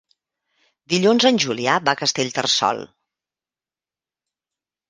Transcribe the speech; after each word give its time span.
Dilluns 0.93 1.27
en 1.29 1.37
Julià 1.43 1.75
va 1.89 1.95
a 1.97 1.99
Castellterçol. 2.01 2.83